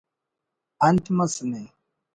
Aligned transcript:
”انت 0.89 1.05
مس 1.17 1.33
نے 1.51 1.63